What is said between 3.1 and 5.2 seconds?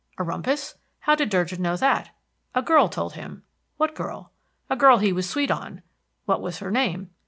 him. What girl? A girl he